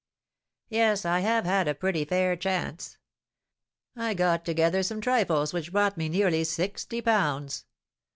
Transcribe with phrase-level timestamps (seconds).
[0.69, 2.97] "Yes, I have had a pretty fair chance.
[3.95, 7.65] I got together some trifles which brought me nearly sixty pounds.